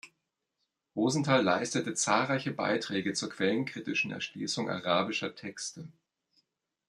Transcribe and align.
Rosenthal 0.95 1.43
leistete 1.43 1.93
zahlreiche 1.93 2.49
Beiträge 2.51 3.13
zur 3.13 3.29
quellenkritischen 3.29 4.09
Erschließung 4.09 4.67
arabischer 4.67 5.35
Texte. 5.35 5.89